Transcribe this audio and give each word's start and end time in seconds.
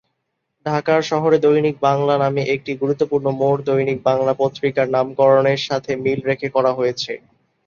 ঢাকার 0.65 1.01
শহরে 1.09 1.37
দৈনিক 1.39 1.75
বাংলা 1.81 2.15
নামে 2.17 2.41
একটি 2.55 2.71
গুরুত্বপূর্ণ 2.81 3.25
মোড় 3.39 3.61
দৈনিক 3.67 3.97
বাংলা 4.03 4.33
পত্রিকার 4.41 4.87
নামকরণের 4.89 5.61
সাথে 5.67 5.91
মিল 6.03 6.19
রেখে 6.29 6.47
করা 6.55 6.71
হয়েছে। 6.77 7.13